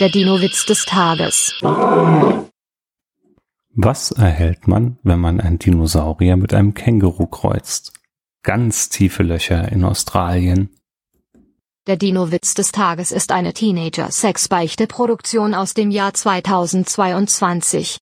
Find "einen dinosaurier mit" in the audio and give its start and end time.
5.40-6.52